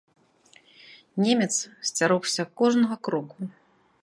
Немец 1.25 1.55
сцярогся 1.91 2.49
кожнага 2.63 2.95
кроку. 3.11 3.39